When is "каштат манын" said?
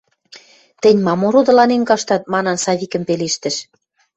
1.89-2.57